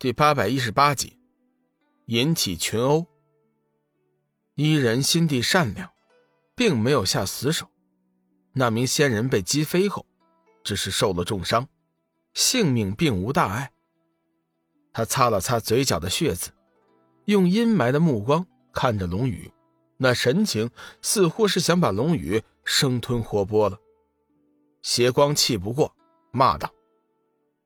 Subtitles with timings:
[0.00, 1.18] 第八百一十八集，
[2.06, 3.04] 引起群殴。
[4.54, 5.90] 伊人心地善良，
[6.54, 7.68] 并没有下死手。
[8.52, 10.06] 那名仙人被击飞后，
[10.62, 11.66] 只是受了重伤，
[12.32, 13.72] 性命并无大碍。
[14.92, 16.52] 他擦了擦嘴角的血渍，
[17.24, 19.50] 用阴霾的目光看着龙宇，
[19.96, 20.70] 那神情
[21.02, 23.80] 似乎是想把龙宇生吞活剥了。
[24.80, 25.92] 邪光气不过，
[26.30, 26.72] 骂道：“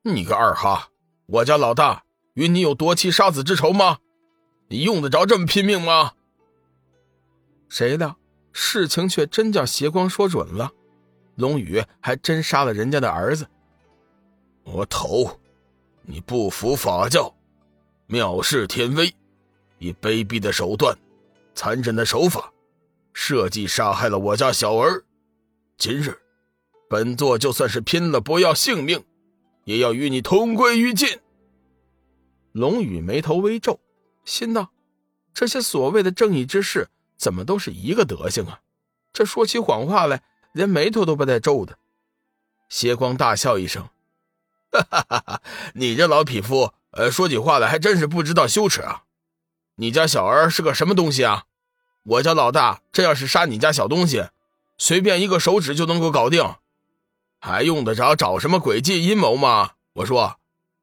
[0.01, 0.89] 你个二哈，
[1.27, 2.03] 我家老大！”
[2.33, 3.99] 与你有夺妻杀子之仇吗？
[4.67, 6.13] 你用得着这么拼命吗？
[7.69, 8.17] 谁料
[8.51, 10.71] 事情却真叫邪光说准了，
[11.35, 13.47] 龙宇还真杀了人家的儿子。
[14.63, 15.39] 魔头，
[16.03, 17.35] 你不服法教，
[18.07, 19.13] 藐视天威，
[19.77, 20.97] 以卑鄙的手段、
[21.53, 22.51] 残忍的手法，
[23.13, 25.03] 设计杀害了我家小儿。
[25.77, 26.17] 今日，
[26.89, 29.03] 本座就算是拼了不要性命，
[29.65, 31.19] 也要与你同归于尽。
[32.53, 33.79] 龙宇眉头微皱，
[34.25, 34.71] 心道
[35.33, 38.61] ：“这些所谓的正义之士，怎么都是一个德行啊？
[39.11, 41.79] 这说起谎话来，连眉头都不带皱的。”
[42.69, 43.89] 邪光大笑一声
[44.71, 45.41] ：“哈哈哈哈！
[45.73, 49.03] 你这老匹夫，呃，说起话来还真是不知道羞耻啊！
[49.77, 51.45] 你家小儿是个什么东西啊？
[52.03, 54.27] 我家老大这要是杀你家小东西，
[54.77, 56.55] 随便一个手指就能够搞定，
[57.39, 59.71] 还用得着找什么诡计阴谋吗？
[59.93, 60.37] 我说，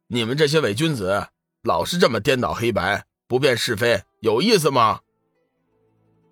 [0.08, 1.28] 你们这些伪君子！”
[1.62, 5.00] 老是这么颠倒黑白、不辨是非，有意思吗？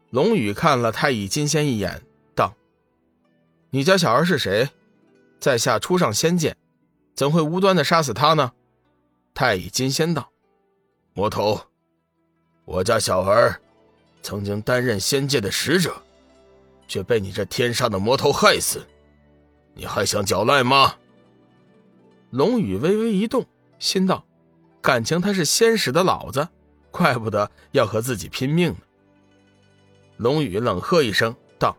[0.08, 2.02] 龙宇看了太乙金仙一眼，
[2.34, 2.54] 道
[3.68, 4.70] ：“你家小儿是谁？
[5.38, 6.56] 在下初上仙界，
[7.14, 8.52] 怎会无端的杀死他呢？”
[9.34, 10.30] 太乙金仙道
[11.12, 11.60] ：“魔头，
[12.64, 13.60] 我家小儿
[14.22, 15.94] 曾经担任仙界的使者，
[16.88, 18.80] 却被你这天杀的魔头害死，
[19.74, 20.96] 你还想狡赖吗？”
[22.30, 23.44] 龙宇微微一动，
[23.78, 24.24] 心道。
[24.80, 26.48] 感情他是先使的老子，
[26.90, 28.78] 怪不得要和自己拼命呢。
[30.16, 31.76] 龙宇冷喝一声道：“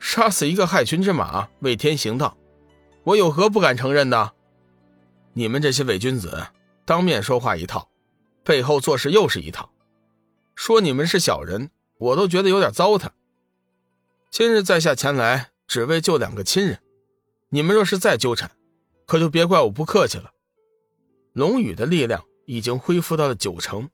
[0.00, 2.36] 杀死一个害群之马，为天行道，
[3.04, 4.32] 我有何不敢承认的？
[5.34, 6.48] 你们这些伪君子，
[6.84, 7.88] 当面说话一套，
[8.42, 9.70] 背后做事又是一套。
[10.54, 13.08] 说你们是小人，我都觉得有点糟蹋。
[14.30, 16.80] 今日在下前来，只为救两个亲人，
[17.50, 18.50] 你们若是再纠缠，
[19.06, 20.32] 可就别怪我不客气了。”
[21.38, 23.88] 龙宇的力量已经恢复到了九成，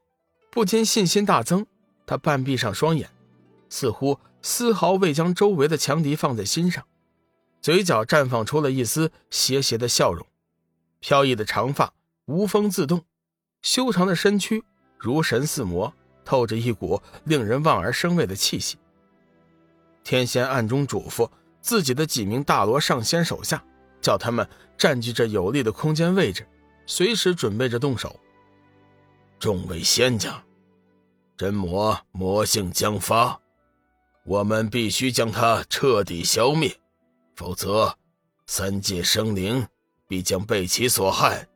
[0.51, 1.67] 不禁信心大增。
[2.07, 3.11] 他半闭上双眼，
[3.69, 6.83] 似乎丝毫未将周围的强敌放在心上，
[7.61, 10.27] 嘴角绽放出了一丝邪邪的笑容。
[11.01, 11.93] 飘逸的长发
[12.25, 13.05] 无风自动，
[13.61, 14.65] 修长的身躯
[14.97, 15.93] 如神似魔，
[16.25, 18.79] 透着一股令人望而生畏的气息。
[20.03, 21.29] 天仙暗中嘱咐
[21.61, 23.63] 自己的几名大罗上仙手下，
[24.01, 26.49] 叫他们占据着有利的空间位置。
[26.87, 28.19] 随时准备着动手。
[29.39, 30.43] 众位仙家，
[31.37, 33.41] 真魔魔性将发，
[34.25, 36.75] 我们必须将他彻底消灭，
[37.37, 37.97] 否则
[38.47, 39.67] 三界生灵
[40.07, 41.47] 必将被其所害。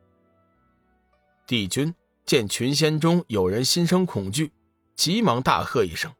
[1.47, 1.95] 帝君
[2.27, 4.53] 见群仙中有人心生恐惧，
[4.97, 6.13] 急忙大喝一声，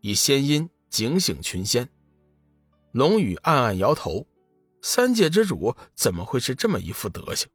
[0.00, 1.88] 以仙音警醒群仙。
[2.92, 4.24] 龙宇暗暗摇头，
[4.80, 7.48] 三界之主怎么会是这么一副德行？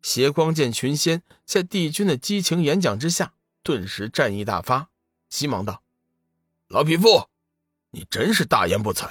[0.00, 4.88] 邪光见群仙在帝君的激情演讲之下，顿时战意大发，
[5.28, 5.82] 急忙道
[6.68, 7.28] ：“老匹夫，
[7.90, 9.10] 你真是大言不惭！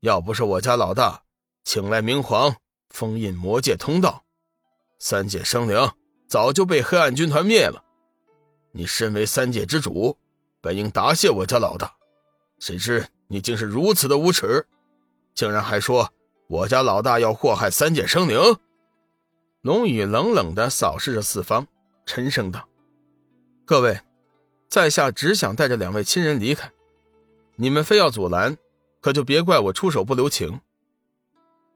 [0.00, 1.24] 要不是我家老大
[1.62, 2.56] 请来明皇
[2.88, 4.24] 封印魔界通道，
[4.98, 5.92] 三界生灵
[6.26, 7.84] 早就被黑暗军团灭了。
[8.72, 10.16] 你身为三界之主，
[10.60, 11.94] 本应答谢我家老大，
[12.58, 14.66] 谁知你竟是如此的无耻，
[15.34, 16.10] 竟然还说
[16.48, 18.38] 我家老大要祸害三界生灵！”
[19.62, 21.66] 龙宇冷冷地扫视着四方，
[22.06, 22.66] 沉声道
[23.66, 24.00] ：“各位，
[24.70, 26.72] 在下只想带着两位亲人离开，
[27.56, 28.56] 你们非要阻拦，
[29.02, 30.60] 可就别怪我出手不留情。”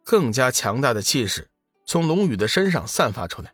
[0.03, 1.49] 更加强大的气势
[1.85, 3.53] 从龙宇的身上散发出来，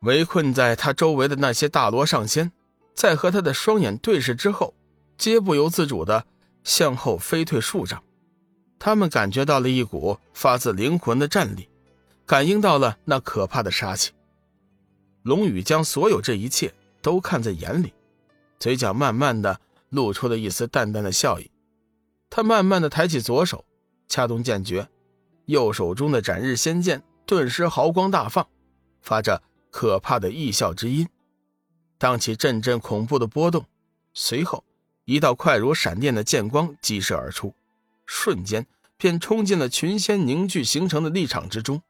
[0.00, 2.52] 围困在他周围的那些大罗上仙，
[2.94, 4.74] 在和他的双眼对视之后，
[5.16, 6.26] 皆不由自主地
[6.64, 8.02] 向后飞退数丈，
[8.78, 11.69] 他们感觉到了一股发自灵魂的战力。
[12.30, 14.12] 感应到了那可怕的杀气，
[15.24, 16.72] 龙宇将所有这一切
[17.02, 17.92] 都看在眼里，
[18.60, 21.50] 嘴角慢慢的露出了一丝淡淡的笑意。
[22.30, 23.64] 他慢慢的抬起左手，
[24.06, 24.88] 掐动剑诀，
[25.46, 28.46] 右手中的斩日仙剑顿时毫光大放，
[29.00, 29.42] 发着
[29.72, 31.08] 可怕的异笑之音，
[31.98, 33.66] 荡起阵阵恐怖的波动。
[34.14, 34.62] 随后，
[35.04, 37.52] 一道快如闪电的剑光激射而出，
[38.06, 41.82] 瞬间便冲进了群仙凝聚形成的立场之中。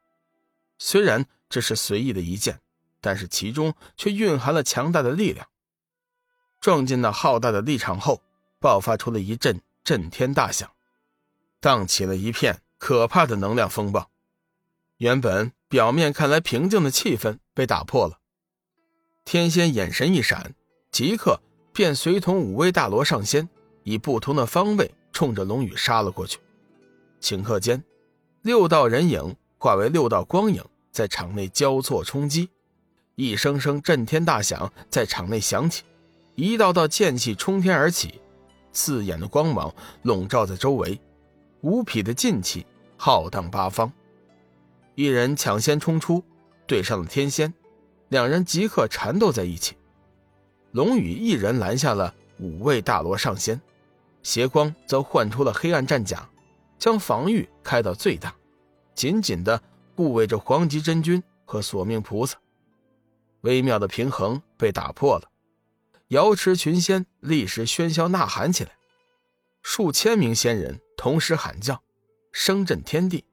[0.82, 2.58] 虽然这是随意的一剑，
[3.02, 5.46] 但是其中却蕴含了强大的力量。
[6.58, 8.22] 撞进那浩大的力场后，
[8.58, 10.70] 爆发出了一阵震天大响，
[11.60, 14.10] 荡起了一片可怕的能量风暴。
[14.96, 18.18] 原本表面看来平静的气氛被打破了。
[19.24, 20.54] 天仙眼神一闪，
[20.90, 21.40] 即刻
[21.74, 23.48] 便随同五位大罗上仙，
[23.82, 26.38] 以不同的方位冲着龙宇杀了过去。
[27.20, 27.84] 顷刻间，
[28.40, 32.48] 六道人影化为六道光影，在场内交错冲击，
[33.14, 35.84] 一声声震天大响在场内响起。
[36.34, 38.22] 一道道剑气冲天而起，
[38.72, 39.70] 刺眼的光芒
[40.00, 40.98] 笼罩在周围，
[41.60, 42.64] 无匹的劲气
[42.96, 43.92] 浩荡八方。
[44.94, 46.24] 一人抢先冲出，
[46.66, 47.52] 对上了天仙，
[48.08, 49.76] 两人即刻缠斗在一起。
[50.72, 53.60] 龙宇一人拦下了五位大罗上仙，
[54.22, 56.26] 邪光则唤出了黑暗战甲，
[56.78, 58.34] 将防御开到最大，
[59.00, 59.62] 紧紧的
[59.96, 62.36] 护卫着黄极真君和索命菩萨。
[63.40, 65.30] 微妙的平衡被打破了。
[66.08, 68.72] 瑶池群仙立时喧嚣呐喊起来，
[69.62, 71.82] 数千名仙人同时喊叫，
[72.30, 73.24] 声震天地，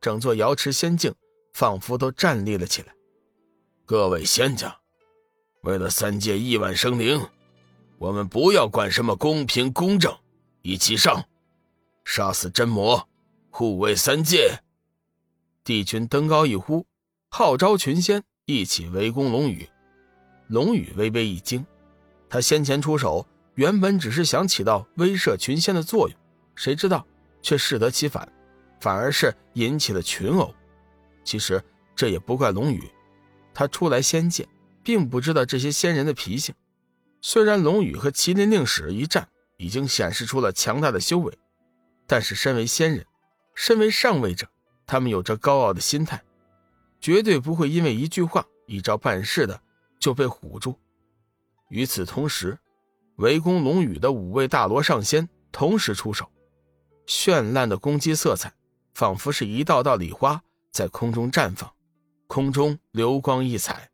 [0.00, 1.12] 整座瑶池仙境
[1.52, 2.94] 仿佛都站立了起来。
[3.84, 4.78] 各位仙家，
[5.62, 7.26] 为了三界亿万生灵，
[7.98, 10.16] 我们不要管什么公平公正，
[10.62, 11.24] 一起上，
[12.04, 13.08] 杀死真魔，
[13.50, 14.60] 护卫三界！
[15.68, 16.86] 帝君登高一呼，
[17.28, 19.68] 号召群仙一起围攻龙宇。
[20.46, 21.62] 龙宇微微一惊。
[22.30, 26.18] 他先前出手，原本只是想起到威慑群仙的作用，
[26.54, 27.06] 谁知道
[27.42, 28.26] 却适得其反，
[28.80, 30.54] 反而是引起了群殴。
[31.22, 31.62] 其实
[31.94, 32.82] 这也不怪龙宇，
[33.52, 34.48] 他初来仙界，
[34.82, 36.54] 并不知道这些仙人的脾性。
[37.20, 39.28] 虽然龙宇和麒麟令使一战，
[39.58, 41.38] 已经显示出了强大的修为，
[42.06, 43.04] 但是身为仙人，
[43.54, 44.48] 身为上位者，
[44.88, 46.20] 他们有着高傲的心态，
[46.98, 49.60] 绝对不会因为一句话、一招半式的
[50.00, 50.74] 就被唬住。
[51.68, 52.58] 与此同时，
[53.16, 56.26] 围攻龙宇的五位大罗上仙同时出手，
[57.06, 58.50] 绚烂的攻击色彩
[58.94, 60.42] 仿佛是一道道礼花
[60.72, 61.70] 在空中绽放，
[62.26, 63.90] 空中流光溢彩。